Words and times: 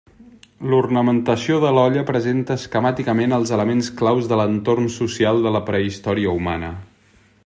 L'ornamentació 0.73 1.57
de 1.63 1.73
l'olla 1.77 2.05
presenta 2.07 2.57
esquemàticament 2.61 3.37
els 3.37 3.53
elements 3.59 3.91
clau 4.01 4.25
de 4.33 4.41
l'entorn 4.43 4.91
social 4.97 5.45
de 5.45 5.53
la 5.57 5.63
prehistòria 5.69 6.37
humana. 6.41 6.73